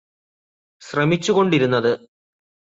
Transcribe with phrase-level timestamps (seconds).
[0.81, 1.91] ശ്രമിച്ചുകൊണ്ടിരുന്നത്